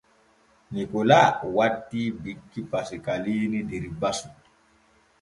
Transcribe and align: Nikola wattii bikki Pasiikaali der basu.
Nikola 0.73 1.19
wattii 1.57 2.07
bikki 2.23 2.59
Pasiikaali 2.73 3.63
der 3.71 3.83
basu. 4.01 4.29